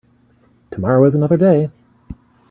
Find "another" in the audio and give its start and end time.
1.13-1.37